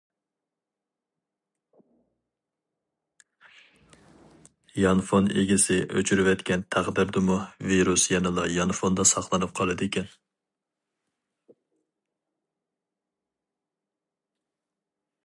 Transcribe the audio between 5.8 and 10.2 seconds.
ئۆچۈرۈۋەتكەن تەقدىردىمۇ ۋىرۇس يەنىلا يانفوندا ساقلىنىپ قالىدىكەن.